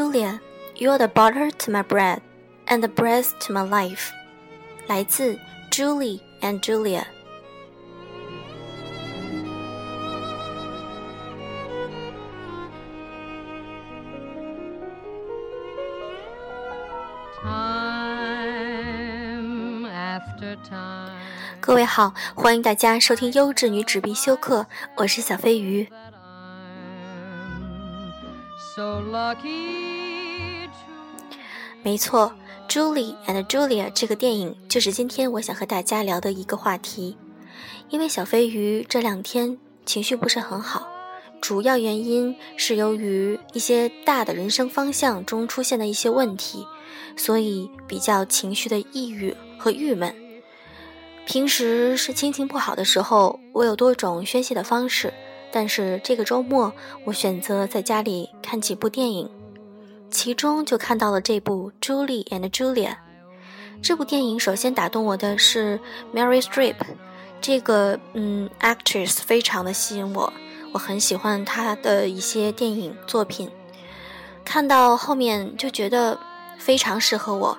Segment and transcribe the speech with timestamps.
[0.00, 0.40] Julia,
[0.76, 2.20] you're the butter to my bread
[2.66, 4.10] and the bread to my life.
[4.86, 5.38] 来自
[5.70, 7.04] Julie and Julia。
[21.60, 25.88] 各位好，欢迎大家收听优质女纸必修课，我是小飞鱼。
[31.83, 32.31] 没错，
[32.71, 37.17] 《Julie and Julia》这个电影就是今天我想和大家聊的一个话题。
[37.89, 40.87] 因为小飞鱼这两天情绪不是很好，
[41.41, 46.67] 主要原因是由于一些大的人生方向中出现的一些问题，
[47.17, 50.15] 所以比较情绪的抑郁和郁闷。
[51.25, 55.11] 平时是心情不好的时候，我有多种宣泄的方式。
[55.51, 56.71] 但是这个周末，
[57.05, 59.29] 我选择在家里看几部电影，
[60.11, 62.89] 其中就看到了这部《Julie and Julia》。
[63.81, 65.79] 这部电影首先打动我的是
[66.13, 66.75] Mary Streep，
[67.39, 70.31] 这个嗯 actress 非常的吸引我，
[70.73, 73.49] 我很喜欢她的一些电影作品。
[74.45, 76.19] 看到后面就觉得
[76.59, 77.57] 非常适合我，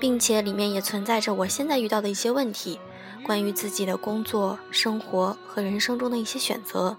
[0.00, 2.80] 并且里面也存在着我现在遇到的一些问题，
[3.22, 6.96] 关于自己的工作、生活和人生中的一些选择。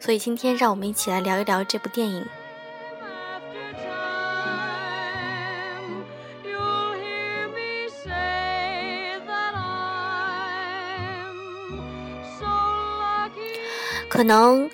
[0.00, 2.24] 所以今天让我们一起来聊一聊这部电影。
[14.12, 14.68] 可能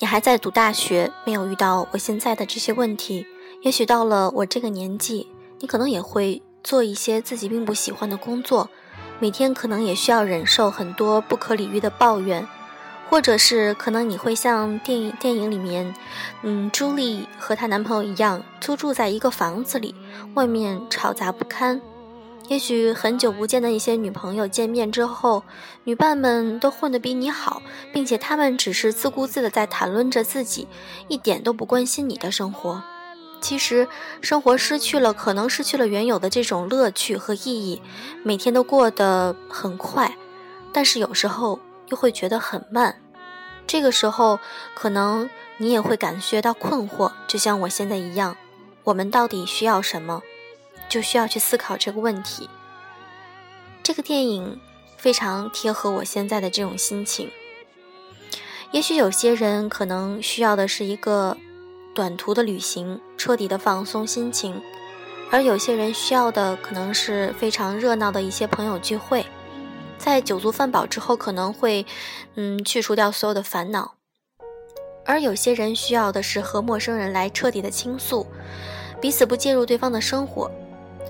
[0.00, 3.24] 你还在读大学，没有遇到我现在的这些问题。
[3.62, 5.28] 也许到了我这个年纪，
[5.60, 8.68] 你可能也会做一些自己并不喜欢的工作，
[9.20, 12.44] 每天可能也需要忍受很多不可理喻的抱怨。
[13.08, 15.94] 或者是可能你会像电影电影里面，
[16.42, 19.94] 嗯，朱莉和她男朋友一样，租住在一个房子里，
[20.34, 21.80] 外面吵杂不堪。
[22.50, 25.44] 也许很久不见的一些女朋友见面之后，
[25.84, 27.62] 女伴们都混得比你好，
[27.92, 30.66] 并且她们只是自顾自的在谈论着自己，
[31.06, 32.82] 一点都不关心你的生活。
[33.40, 33.86] 其实
[34.20, 37.80] 生活失去了，可能失去了原有的这种乐趣和意义，
[38.24, 40.16] 每天都过得很快，
[40.72, 41.60] 但是有时候。
[41.90, 43.02] 又会觉得很慢，
[43.66, 44.38] 这个时候
[44.76, 48.36] 可能你也会感觉到困惑，就像我现在一样。
[48.84, 50.22] 我们到底需要什么？
[50.90, 52.50] 就需要去思考这个问题。
[53.82, 54.60] 这个电影
[54.98, 57.30] 非常贴合我现在的这种心情。
[58.72, 61.36] 也许有些人可能需要的是一个
[61.94, 64.60] 短途的旅行，彻底的放松心情；
[65.30, 69.24] 而有些人需要的可能是非常热闹的一些朋友聚会。
[69.98, 71.84] 在酒足饭饱之后，可能会，
[72.36, 73.96] 嗯，去除掉所有的烦恼；
[75.04, 78.26] 而有些人需要的是和陌生人来彻底的倾诉，
[79.00, 80.50] 彼此不介入对方的生活；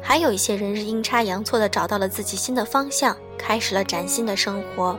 [0.03, 4.99] 还有一些人是阴差阳错的找到了自己新的方向，开始了崭新的生活。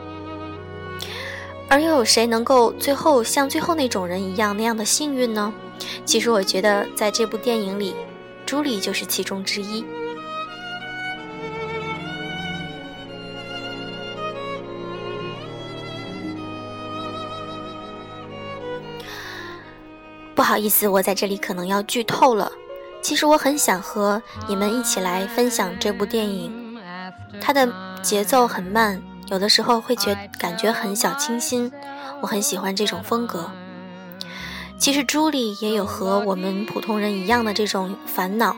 [1.68, 5.52] 而又有谁能够最后像最后那种人一样那样的幸运呢？
[6.04, 7.94] 其实我觉得，在这部电影里，
[8.44, 9.84] 朱莉就是其中之一。
[20.34, 22.50] 不好意思，我在这里可能要剧透了。
[23.12, 26.78] 其实我很想和你们一起来分享这部电影，
[27.42, 31.70] 它的节奏很慢，有的时候会觉感觉很小清新，
[32.22, 33.50] 我很喜欢这种风格。
[34.78, 38.56] 其实朱莉也有和我们普通人一样的这种烦恼，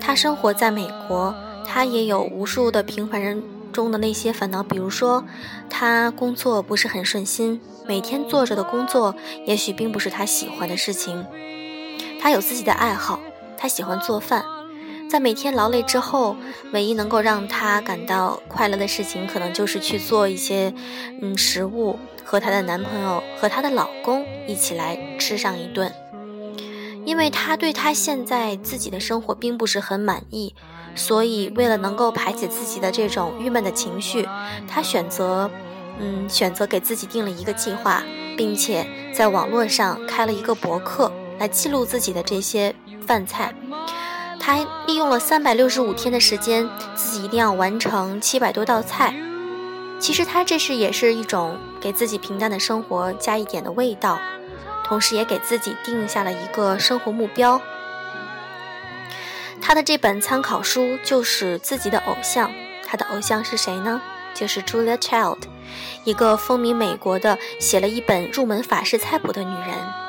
[0.00, 1.34] 她生活在美国，
[1.66, 3.42] 她也有无数的平凡人。
[3.70, 5.22] 中的那些烦恼，比如说，
[5.68, 11.26] 他工作不是很顺心，每天做着的工作也许并不是他喜欢的事情。
[12.18, 13.20] 他有自己的爱好，
[13.60, 14.42] 他喜欢做饭，
[15.10, 16.34] 在每天劳累之后，
[16.72, 20.72] 唯一能够让他感到快乐的事情，可能就是去做一些
[21.20, 25.92] 嗯食物，和她的男朋友和她的老公一起来吃上一顿。
[27.04, 30.54] 因为她对她现在自己的生活并不是很满意。
[30.94, 34.26] 所以，为了能够排解自己的这种郁闷的情绪，
[34.66, 35.50] 她选择，
[36.00, 38.02] 嗯，选择给自己定了一个计划，
[38.36, 42.74] 并且在网络上开了一个博客来记录自己的这些
[43.10, 43.52] 饭菜。
[44.38, 49.12] 他利用了三百六十五天的时间，自己一定要完成七百多道菜。
[49.98, 54.16] 其实他这是也是一种给自己平淡的生活加一点的味道，
[54.84, 57.60] 同时也给自己定下了一个生活目标。
[59.60, 62.52] 他的这本参考书就是自己的偶像，
[62.86, 64.00] 他的偶像是谁呢？
[64.32, 65.40] 就是 Julia Child，
[66.04, 69.99] 一个风靡美国的写了一本入门法式菜谱的女人。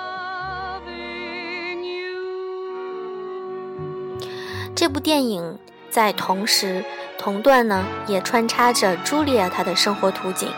[4.81, 5.59] 这部电影
[5.91, 6.83] 在同时
[7.15, 10.51] 同段呢，也穿插着茱莉亚她的生活图景。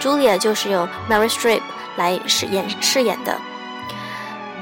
[0.00, 1.60] 茱莉亚就是由 Mary Streep
[1.98, 3.36] 来饰演饰演的。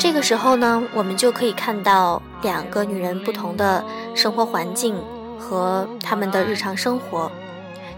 [0.01, 3.85] 这个时候呢，我们就可以看到两个女人不同的
[4.17, 5.01] 生活环境
[5.39, 7.31] 和她们的日常生活。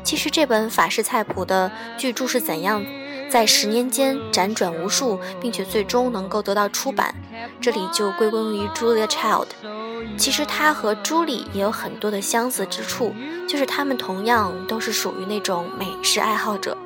[0.05, 2.85] 其实这本法式菜谱的巨著是怎样
[3.31, 7.15] 在十年间辗转无数，并且最终能够得到出版，
[7.59, 9.47] 这里就归功于 Julia Child。
[10.17, 13.15] 其实她和朱莉也有很多的相似之处，
[13.49, 16.77] 就是她们同样都是属于那种美食爱好者。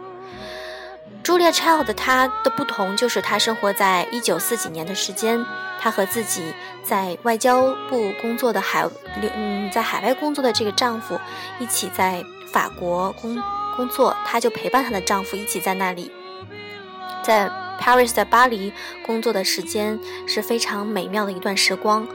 [1.23, 5.45] Julia Child 她的不同就是她生活在一九四几年的时间，
[5.79, 8.89] 她和自己在外交部工作的海
[9.35, 11.21] 嗯在海外工作的这个丈夫
[11.59, 13.41] 一起在法国工
[13.77, 16.11] 工作，她就陪伴她的丈夫一起在那里，
[17.23, 18.73] 在 Paris 在巴黎
[19.05, 22.07] 工作的时间是非常美妙的一段时光。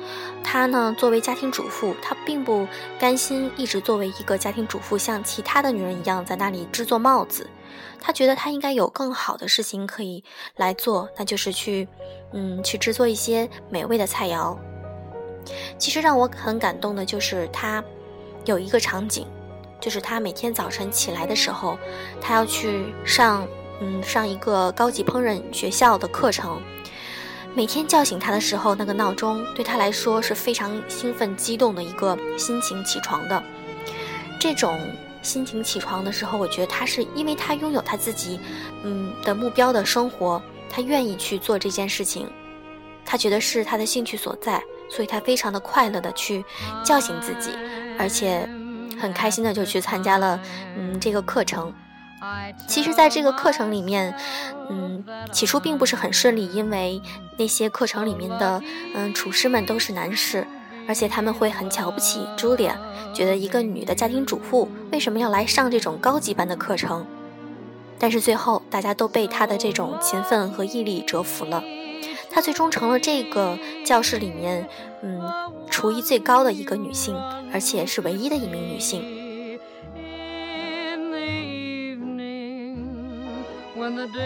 [0.43, 2.67] 她呢作为家庭主妇，她并不
[2.99, 7.49] 甘心一直作为一个家庭主妇，像其他的女人一样在那里制作帽子。
[7.99, 10.23] 他觉得他应该有更好的事情可以
[10.55, 11.87] 来做，那就是去，
[12.33, 14.55] 嗯，去制作一些美味的菜肴。
[15.79, 17.83] 其实让我很感动的就是他
[18.45, 19.27] 有一个场景，
[19.79, 21.79] 就是他每天早晨起来的时候，
[22.21, 23.47] 他要去上，
[23.81, 26.61] 嗯，上一个高级烹饪学校的课程。
[27.53, 33.43] 每天叫醒他的时候，那个闹钟对他来说是非常兴奋、激动的一个心情起床的，
[34.39, 34.79] 这种。
[35.21, 38.39] 心情起床的时候，我觉得他是因为他拥有他自己，
[38.83, 40.39] 嗯的目标的生活，
[40.69, 42.29] 他愿意去做这件事情，
[43.03, 46.45] 他觉得是他的兴趣所在，所以他非常的快乐的去
[46.83, 47.49] 叫醒自己，
[47.97, 48.47] 而且
[49.01, 50.39] 很开心的就去参加了
[50.77, 51.73] 嗯这个课程。
[52.67, 54.15] 其实，在这个课程里面，
[54.69, 57.01] 嗯，起初并不是很顺利，因为
[57.37, 58.61] 那些课程里面的
[58.93, 60.45] 嗯厨师们都是男士。
[60.87, 62.77] 而且他们会很瞧不起茱莉亚，
[63.11, 67.03] 觉得一个女的家庭主妇为什么要来上这种高级班的课程？
[67.97, 71.63] 但是最后大家都被她的这种勤奋和毅力折服了，
[72.29, 74.69] 她最终成了这个教室里面，
[75.01, 75.19] 嗯，
[75.71, 77.15] 厨艺最高的一个女性，
[77.51, 79.14] 而且是唯一的一名女性。
[83.75, 84.19] When the day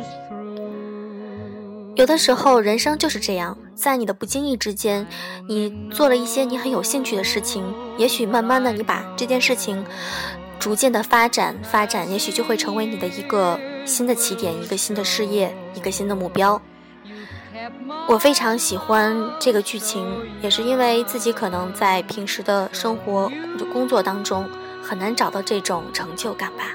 [0.00, 5.06] is three 有的时候，人生就是这样，在你的不经意之间，
[5.48, 7.64] 你做了一些你很有兴趣的事情，
[7.98, 9.84] 也许慢慢的，你把这件事情
[10.58, 16.60] 逐渐的发展发展，也许就会成为你的一个新的起点，一个新的事业，一个新的目标。
[18.08, 20.06] 我非常喜欢这个剧情，
[20.40, 23.30] 也是因为自己可能在平时的生活
[23.72, 24.48] 工作当中
[24.86, 26.70] 很难找到这种成就感吧。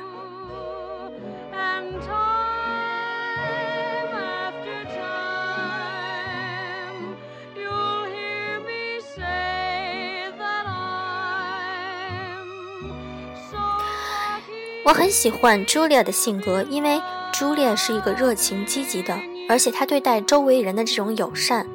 [14.84, 19.18] 我很喜欢茱莉亚的性格，因为茱莉亚是一个热情积极的，
[19.48, 21.66] 而且她对待周围人的这种友善，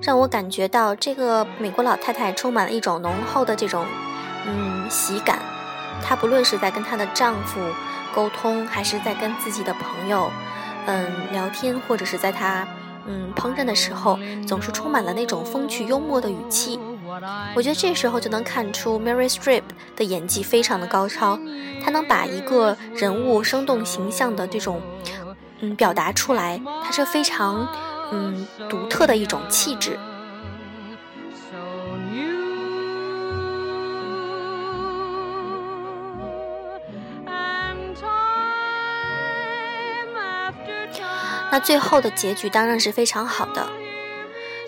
[0.00, 3.84] 让我感觉到这个美国老太太充满了一种浓厚的这种，
[4.46, 5.40] 嗯，喜感。
[6.02, 7.60] 她不论是在跟她的丈夫
[8.14, 10.30] 沟通，还是在跟自己的朋友，
[10.86, 12.66] 嗯，聊天，或者是在她，
[13.06, 16.78] 嗯，烹饪的时候，总是充满了那种风趣幽默的语气。
[17.54, 19.62] 我觉得这时候就能看出 Mary Streep
[19.96, 21.38] 的演技非常的高超，
[21.84, 24.80] 她能把一个人物生动形象的这种，
[25.60, 27.68] 嗯，表达出来，她是非常，
[28.12, 29.98] 嗯，独特的一种气质。
[41.50, 43.68] 那最后的结局当然是非常好的，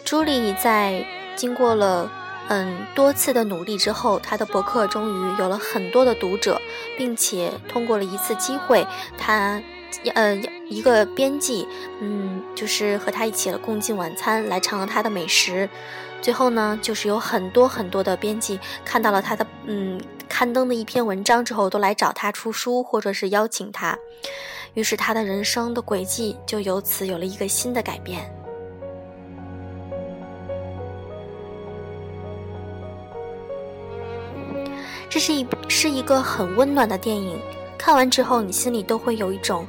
[0.04, 1.04] 朱莉在
[1.36, 2.10] 经过了。
[2.48, 6.60] 嗯，多次的努力之后，她的博客终于有了很多的读者，
[6.98, 8.84] 并且通过了一次机会，
[9.16, 9.62] 她，
[10.12, 10.34] 呃，
[10.68, 11.66] 一个编辑，
[12.00, 15.70] 嗯，就是和她一起了共进晚餐，来尝了她的美食。
[16.22, 23.98] 最后呢，就是有很多很多的编辑看到了他的，嗯，刊登的一篇文章之后，都来找他出书，或者是邀请他。
[24.74, 28.32] 于是他的人生的轨迹就由此有了一个新的改变。
[35.10, 37.36] 这是一是一个很温暖的电影，
[37.76, 39.66] 看完之后你心里都会有一种，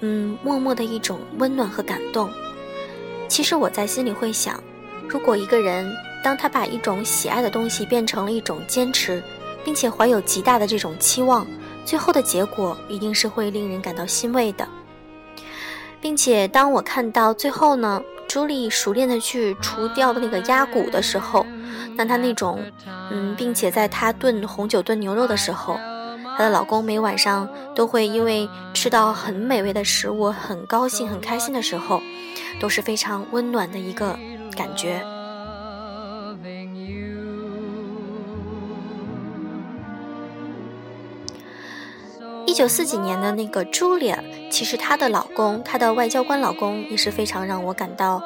[0.00, 2.30] 嗯，默默的一种温暖和感动。
[3.26, 4.62] 其实我在心里会想，
[5.08, 5.90] 如果一个人
[6.22, 9.22] 当他把一种喜爱的东西变成了一种坚持，
[9.64, 11.46] 并且怀有极大的这种期望，
[11.84, 14.68] 最后的结果一定是会令人感到欣慰的。
[16.00, 21.44] 并且当我看到最后呢，朱莉熟练的去除掉那个鸭骨的时候，
[21.96, 22.62] 那她那种，
[23.10, 25.78] 嗯，并且在她炖红酒炖牛肉的时候，
[26.38, 32.00] 她的老公每晚上都会因为吃到很美味的食物，很高兴、很开心的时候，
[32.60, 34.16] 都是非常温暖的一个
[34.56, 35.04] 感觉。
[42.46, 44.14] 一九四几年的那个朱莉，
[44.48, 48.22] 其实她的老公，她的外交官老公也是非常让我感到，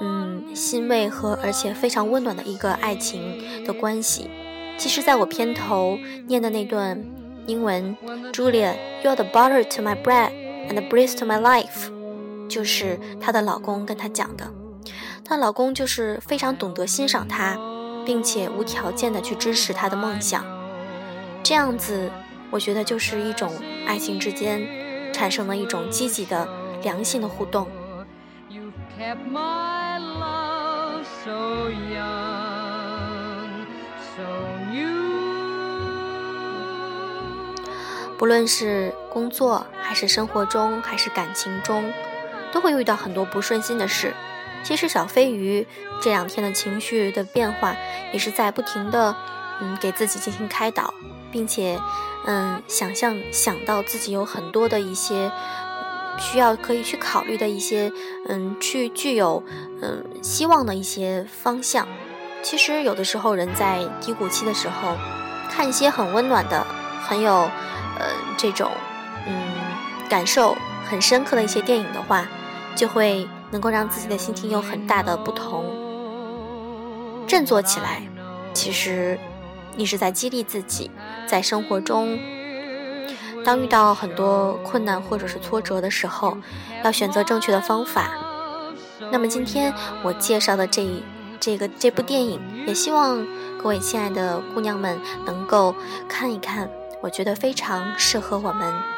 [0.00, 4.30] 嗯，欣慰和而且非常温暖的一个爱情的关系。
[4.78, 7.02] 其实，在我片头念的那段
[7.46, 7.96] 英文
[8.32, 10.30] ，Julia，you're the butter to my bread
[10.68, 11.90] and the breeze to my life，
[12.48, 14.52] 就是她的老公跟她讲的。
[15.24, 17.56] 她老公就是非常懂得欣赏她，
[18.04, 20.44] 并且无条件的去支持她的梦想，
[21.42, 22.10] 这样子。
[22.48, 23.52] 我觉得就是一种
[23.88, 26.48] 爱情之间产生了一种积极的、
[26.82, 27.66] 良性的互动。
[28.48, 32.25] You've kept my love so young.
[38.18, 41.92] 不论是工作还是生活中还是感情中，
[42.52, 44.14] 都会遇到很多不顺心的事。
[44.62, 45.66] 其实小飞鱼
[46.00, 47.76] 这两天的情绪的变化，
[48.12, 49.14] 也是在不停的
[49.60, 50.92] 嗯给自己进行开导。
[51.32, 51.78] 并且，
[52.24, 55.30] 嗯，想象想到自己有很多的一些
[56.18, 57.92] 需要可以去考虑的一些，
[58.28, 59.42] 嗯，去具有
[59.82, 61.86] 嗯希望的一些方向。
[62.42, 64.96] 其实有的时候人在低谷期的时候，
[65.50, 66.64] 看一些很温暖的、
[67.02, 67.50] 很有
[67.98, 68.70] 呃这种
[69.26, 69.34] 嗯
[70.08, 70.56] 感受
[70.88, 72.26] 很深刻的一些电影的话，
[72.74, 75.64] 就会能够让自己的心情有很大的不同，
[77.26, 78.02] 振作起来。
[78.52, 79.18] 其实。
[79.78, 80.90] 你是在激励自己，
[81.26, 82.18] 在生活中，
[83.44, 86.38] 当遇到很多困难或者是挫折的时候，
[86.82, 88.10] 要选择正确的方法。
[89.12, 91.04] 那么今天我介绍的这一
[91.38, 93.22] 这个这部电影，也希望
[93.62, 95.74] 各位亲爱的姑娘们能够
[96.08, 98.95] 看一看，我觉得非常适合我们。